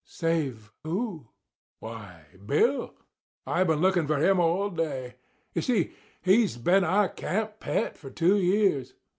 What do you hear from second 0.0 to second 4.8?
"Save who?" "Why, Bill. I've been looking for him all